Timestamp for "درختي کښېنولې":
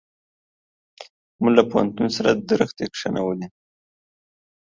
2.49-3.47